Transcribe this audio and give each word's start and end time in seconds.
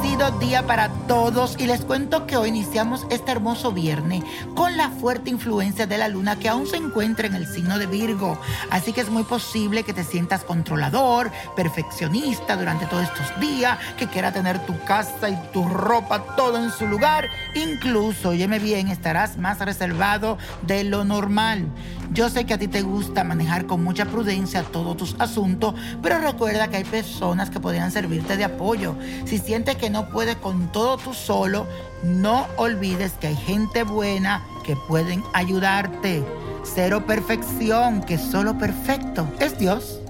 Bendecido 0.00 0.30
día 0.38 0.66
para 0.66 0.88
todos. 1.06 1.56
Y 1.58 1.66
les 1.66 1.84
cuento 1.84 2.26
que 2.26 2.36
hoy 2.36 2.48
iniciamos 2.48 3.06
este 3.10 3.32
hermoso 3.32 3.72
viernes 3.72 4.22
con 4.54 4.76
la 4.76 4.88
fuerte 4.90 5.30
influencia 5.30 5.86
de 5.86 5.98
la 5.98 6.08
luna 6.08 6.38
que 6.38 6.48
aún 6.48 6.66
se 6.66 6.76
encuentra 6.76 7.26
en 7.26 7.34
el 7.34 7.46
signo 7.46 7.78
de 7.78 7.86
Virgo. 7.86 8.38
Así 8.70 8.92
que 8.92 9.00
es 9.00 9.10
muy 9.10 9.24
posible 9.24 9.82
que 9.82 9.92
te 9.92 10.04
sientas 10.04 10.44
controlador, 10.44 11.30
perfeccionista 11.56 12.56
durante 12.56 12.86
todos 12.86 13.04
estos 13.04 13.40
días, 13.40 13.78
que 13.98 14.06
quiera 14.06 14.32
tener 14.32 14.58
tu 14.66 14.78
casa 14.84 15.28
y 15.28 15.36
tu 15.52 15.68
ropa 15.68 16.36
todo 16.36 16.56
en 16.56 16.70
su 16.70 16.86
lugar. 16.86 17.28
Incluso, 17.54 18.30
óyeme 18.30 18.58
bien, 18.58 18.88
estarás 18.88 19.36
más 19.36 19.58
reservado 19.58 20.38
de 20.62 20.84
lo 20.84 21.04
normal. 21.04 21.66
Yo 22.12 22.28
sé 22.28 22.44
que 22.44 22.54
a 22.54 22.58
ti 22.58 22.66
te 22.66 22.82
gusta 22.82 23.22
manejar 23.22 23.66
con 23.66 23.84
mucha 23.84 24.04
prudencia 24.06 24.62
todos 24.64 24.96
tus 24.96 25.16
asuntos, 25.18 25.74
pero 26.02 26.18
recuerda 26.18 26.68
que 26.68 26.78
hay 26.78 26.84
personas 26.84 27.50
que 27.50 27.60
podrían 27.60 27.92
servirte 27.92 28.36
de 28.36 28.44
apoyo. 28.44 28.96
Si 29.26 29.38
sientes 29.38 29.76
que 29.76 29.89
no 29.90 30.08
puedes 30.08 30.36
con 30.36 30.72
todo 30.72 30.96
tú 30.96 31.14
solo, 31.14 31.66
no 32.02 32.46
olvides 32.56 33.12
que 33.12 33.28
hay 33.28 33.36
gente 33.36 33.82
buena 33.82 34.42
que 34.64 34.76
pueden 34.76 35.22
ayudarte. 35.32 36.24
Cero 36.62 37.04
perfección, 37.06 38.02
que 38.02 38.18
solo 38.18 38.58
perfecto 38.58 39.28
es 39.40 39.58
Dios. 39.58 40.00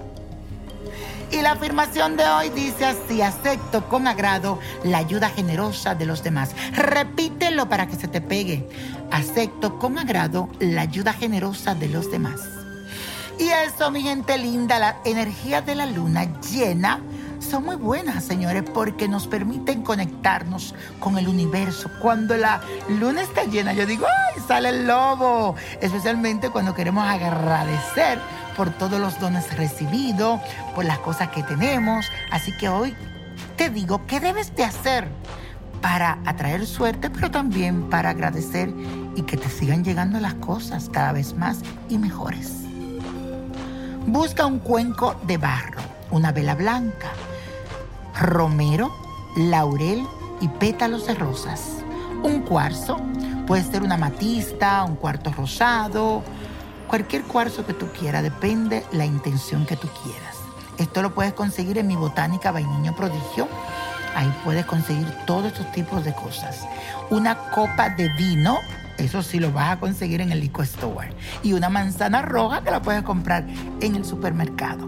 Y 1.31 1.41
la 1.41 1.53
afirmación 1.53 2.17
de 2.17 2.25
hoy 2.25 2.49
dice 2.49 2.85
así, 2.85 3.21
acepto 3.21 3.87
con 3.87 4.05
agrado 4.05 4.59
la 4.83 4.97
ayuda 4.97 5.29
generosa 5.29 5.95
de 5.95 6.05
los 6.05 6.23
demás. 6.23 6.51
Repítelo 6.73 7.69
para 7.69 7.87
que 7.87 7.95
se 7.95 8.09
te 8.09 8.19
pegue. 8.19 8.67
Acepto 9.11 9.79
con 9.79 9.97
agrado 9.97 10.49
la 10.59 10.81
ayuda 10.81 11.13
generosa 11.13 11.73
de 11.73 11.87
los 11.87 12.11
demás. 12.11 12.41
Y 13.39 13.47
eso, 13.47 13.89
mi 13.91 14.01
gente 14.01 14.37
linda, 14.37 14.77
la 14.77 14.97
energía 15.05 15.61
de 15.61 15.75
la 15.75 15.85
luna 15.85 16.27
llena 16.41 16.99
son 17.51 17.65
muy 17.65 17.75
buenas, 17.75 18.23
señores, 18.23 18.63
porque 18.73 19.09
nos 19.09 19.27
permiten 19.27 19.81
conectarnos 19.81 20.73
con 21.01 21.17
el 21.17 21.27
universo. 21.27 21.91
Cuando 22.01 22.37
la 22.37 22.61
luna 22.87 23.23
está 23.23 23.43
llena, 23.43 23.73
yo 23.73 23.85
digo, 23.85 24.05
¡ay! 24.05 24.41
Sale 24.47 24.69
el 24.69 24.87
lobo. 24.87 25.55
Especialmente 25.81 26.49
cuando 26.49 26.73
queremos 26.73 27.03
agradecer 27.03 28.19
por 28.55 28.69
todos 28.69 29.01
los 29.01 29.19
dones 29.19 29.53
recibidos, 29.57 30.39
por 30.73 30.85
las 30.85 30.99
cosas 30.99 31.27
que 31.31 31.43
tenemos. 31.43 32.05
Así 32.31 32.55
que 32.55 32.69
hoy 32.69 32.95
te 33.57 33.69
digo, 33.69 34.05
¿qué 34.07 34.21
debes 34.21 34.55
de 34.55 34.63
hacer 34.63 35.09
para 35.81 36.19
atraer 36.25 36.65
suerte, 36.65 37.09
pero 37.09 37.31
también 37.31 37.89
para 37.89 38.11
agradecer 38.11 38.73
y 39.17 39.23
que 39.23 39.35
te 39.35 39.49
sigan 39.49 39.83
llegando 39.83 40.21
las 40.21 40.35
cosas 40.35 40.89
cada 40.89 41.11
vez 41.11 41.35
más 41.35 41.59
y 41.89 41.97
mejores? 41.97 42.61
Busca 44.07 44.45
un 44.45 44.59
cuenco 44.59 45.19
de 45.23 45.37
barro, 45.37 45.81
una 46.11 46.31
vela 46.31 46.55
blanca, 46.55 47.09
romero, 48.19 48.91
laurel 49.35 50.05
y 50.39 50.47
pétalos 50.47 51.07
de 51.07 51.15
rosas. 51.15 51.77
Un 52.23 52.41
cuarzo, 52.41 52.97
puede 53.47 53.63
ser 53.63 53.83
una 53.83 53.97
matista, 53.97 54.83
un 54.83 54.95
cuarto 54.95 55.31
rosado, 55.31 56.23
cualquier 56.87 57.23
cuarzo 57.23 57.65
que 57.65 57.73
tú 57.73 57.87
quieras, 57.97 58.23
depende 58.23 58.83
la 58.91 59.05
intención 59.05 59.65
que 59.65 59.77
tú 59.77 59.87
quieras. 60.03 60.35
Esto 60.77 61.01
lo 61.01 61.13
puedes 61.13 61.33
conseguir 61.33 61.77
en 61.77 61.87
mi 61.87 61.95
botánica 61.95 62.51
Vainiño 62.51 62.95
Prodigio. 62.95 63.47
Ahí 64.15 64.33
puedes 64.43 64.65
conseguir 64.65 65.07
todos 65.25 65.45
estos 65.45 65.71
tipos 65.71 66.03
de 66.03 66.13
cosas. 66.13 66.67
Una 67.09 67.37
copa 67.51 67.89
de 67.89 68.09
vino, 68.09 68.59
eso 68.97 69.21
sí 69.21 69.39
lo 69.39 69.51
vas 69.51 69.73
a 69.73 69.79
conseguir 69.79 70.21
en 70.21 70.31
el 70.31 70.39
liquor 70.39 70.65
store. 70.65 71.13
Y 71.43 71.53
una 71.53 71.69
manzana 71.69 72.21
roja 72.21 72.61
que 72.61 72.71
la 72.71 72.81
puedes 72.81 73.03
comprar 73.03 73.45
en 73.79 73.95
el 73.95 74.03
supermercado. 74.03 74.85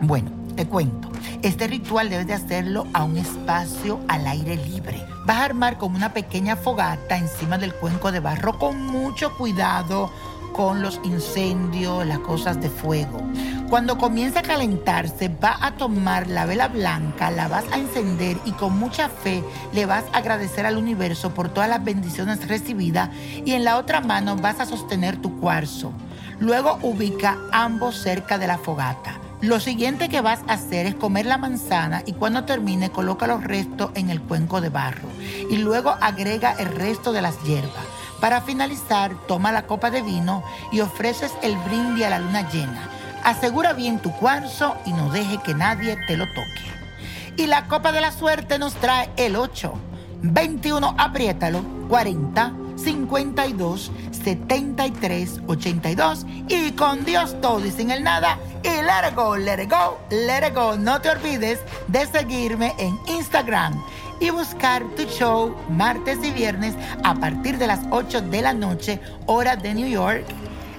Bueno, 0.00 0.37
te 0.58 0.66
cuento. 0.66 1.08
Este 1.42 1.68
ritual 1.68 2.10
debes 2.10 2.26
de 2.26 2.34
hacerlo 2.34 2.88
a 2.92 3.04
un 3.04 3.16
espacio 3.16 4.00
al 4.08 4.26
aire 4.26 4.56
libre. 4.56 5.00
Vas 5.24 5.36
a 5.36 5.44
armar 5.44 5.78
como 5.78 5.94
una 5.94 6.12
pequeña 6.12 6.56
fogata 6.56 7.16
encima 7.16 7.58
del 7.58 7.72
cuenco 7.72 8.10
de 8.10 8.18
barro 8.18 8.58
con 8.58 8.84
mucho 8.84 9.32
cuidado 9.36 10.10
con 10.52 10.82
los 10.82 11.00
incendios, 11.04 12.04
las 12.04 12.18
cosas 12.18 12.60
de 12.60 12.70
fuego. 12.70 13.22
Cuando 13.70 13.98
comienza 13.98 14.40
a 14.40 14.42
calentarse, 14.42 15.28
va 15.28 15.56
a 15.60 15.76
tomar 15.76 16.26
la 16.26 16.44
vela 16.44 16.66
blanca, 16.66 17.30
la 17.30 17.46
vas 17.46 17.64
a 17.70 17.78
encender 17.78 18.36
y 18.44 18.50
con 18.50 18.76
mucha 18.76 19.08
fe 19.08 19.44
le 19.72 19.86
vas 19.86 20.06
a 20.12 20.18
agradecer 20.18 20.66
al 20.66 20.76
universo 20.76 21.34
por 21.34 21.50
todas 21.50 21.70
las 21.70 21.84
bendiciones 21.84 22.48
recibidas 22.48 23.10
y 23.44 23.52
en 23.52 23.62
la 23.62 23.78
otra 23.78 24.00
mano 24.00 24.34
vas 24.34 24.58
a 24.58 24.66
sostener 24.66 25.18
tu 25.18 25.38
cuarzo. 25.38 25.92
Luego 26.40 26.80
ubica 26.82 27.38
ambos 27.52 27.94
cerca 28.02 28.38
de 28.38 28.48
la 28.48 28.58
fogata. 28.58 29.27
Lo 29.40 29.60
siguiente 29.60 30.08
que 30.08 30.20
vas 30.20 30.40
a 30.48 30.54
hacer 30.54 30.86
es 30.86 30.96
comer 30.96 31.24
la 31.24 31.38
manzana 31.38 32.02
y 32.04 32.12
cuando 32.12 32.42
termine 32.42 32.90
coloca 32.90 33.28
los 33.28 33.44
restos 33.44 33.92
en 33.94 34.10
el 34.10 34.20
cuenco 34.20 34.60
de 34.60 34.68
barro 34.68 35.08
y 35.48 35.58
luego 35.58 35.90
agrega 36.00 36.56
el 36.58 36.66
resto 36.66 37.12
de 37.12 37.22
las 37.22 37.40
hierbas. 37.44 37.84
Para 38.20 38.40
finalizar, 38.40 39.14
toma 39.28 39.52
la 39.52 39.66
copa 39.66 39.92
de 39.92 40.02
vino 40.02 40.42
y 40.72 40.80
ofreces 40.80 41.32
el 41.40 41.56
brindis 41.56 42.06
a 42.06 42.10
la 42.10 42.18
luna 42.18 42.50
llena. 42.50 42.88
Asegura 43.22 43.74
bien 43.74 44.00
tu 44.00 44.10
cuarzo 44.10 44.76
y 44.84 44.92
no 44.92 45.08
deje 45.10 45.38
que 45.38 45.54
nadie 45.54 45.96
te 46.08 46.16
lo 46.16 46.26
toque. 46.26 47.36
Y 47.36 47.46
la 47.46 47.68
copa 47.68 47.92
de 47.92 48.00
la 48.00 48.10
suerte 48.10 48.58
nos 48.58 48.74
trae 48.74 49.08
el 49.16 49.36
8, 49.36 49.72
21, 50.20 50.96
apriétalo, 50.98 51.62
40, 51.88 52.54
52, 52.82 53.90
73, 54.24 55.40
82. 55.46 56.26
Y 56.48 56.72
con 56.72 57.04
Dios 57.04 57.40
todo 57.40 57.64
y 57.64 57.70
sin 57.70 57.90
el 57.90 58.02
nada. 58.02 58.38
Y 58.62 58.68
let 58.68 59.08
it 59.08 59.14
go, 59.14 59.36
let 59.36 59.62
it 59.62 59.70
go, 59.70 59.98
let 60.10 60.46
it 60.46 60.54
go. 60.54 60.76
No 60.76 61.00
te 61.00 61.10
olvides 61.10 61.60
de 61.88 62.06
seguirme 62.06 62.74
en 62.78 62.98
Instagram 63.08 63.82
y 64.20 64.30
buscar 64.30 64.82
tu 64.96 65.02
show 65.04 65.54
martes 65.68 66.18
y 66.22 66.30
viernes 66.30 66.74
a 67.04 67.14
partir 67.14 67.58
de 67.58 67.66
las 67.66 67.80
8 67.90 68.22
de 68.22 68.42
la 68.42 68.52
noche, 68.52 69.00
hora 69.26 69.56
de 69.56 69.74
New 69.74 69.88
York, 69.88 70.24